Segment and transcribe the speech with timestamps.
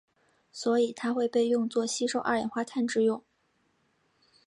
[0.51, 3.23] 所以它会被用作吸收二氧化碳之用。